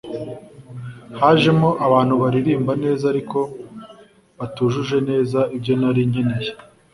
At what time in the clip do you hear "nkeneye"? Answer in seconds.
6.09-6.51